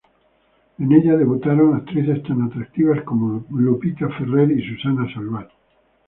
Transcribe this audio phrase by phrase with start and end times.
[0.79, 5.51] En ella debutaron actrices tan atractivas como Lupita Ferrer y Susana Salvat.